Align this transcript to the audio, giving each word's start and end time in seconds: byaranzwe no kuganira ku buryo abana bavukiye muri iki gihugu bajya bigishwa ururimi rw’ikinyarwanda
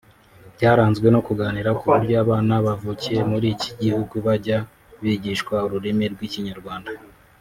byaranzwe 0.55 1.07
no 1.13 1.19
kuganira 1.27 1.69
ku 1.79 1.85
buryo 1.93 2.15
abana 2.23 2.53
bavukiye 2.65 3.21
muri 3.31 3.47
iki 3.55 3.71
gihugu 3.81 4.13
bajya 4.25 4.57
bigishwa 5.01 5.55
ururimi 5.65 6.05
rw’ikinyarwanda 6.13 6.91